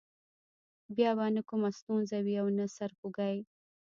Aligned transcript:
بیا 0.95 1.11
به 1.17 1.25
نه 1.35 1.41
کومه 1.49 1.69
ستونزه 1.79 2.17
وي 2.25 2.35
او 2.41 2.47
نه 2.57 2.65
سر 2.75 2.91
خوږی. 2.97 3.37